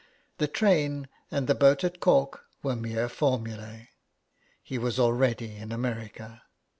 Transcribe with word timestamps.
The 0.39 0.47
train 0.47 1.09
and 1.29 1.45
the 1.45 1.53
boat 1.53 1.83
at 1.83 1.99
Cork 1.99 2.45
were 2.63 2.75
mere 2.75 3.07
formulae; 3.07 3.89
he 4.63 4.79
was 4.79 4.97
already 4.97 5.55
in 5.55 5.71
America. 5.71 6.41